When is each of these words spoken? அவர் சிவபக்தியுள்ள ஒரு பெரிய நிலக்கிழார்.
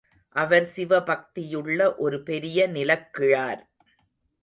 அவர் 0.35 0.65
சிவபக்தியுள்ள 0.75 1.95
ஒரு 1.95 2.23
பெரிய 2.23 2.67
நிலக்கிழார். 2.67 3.61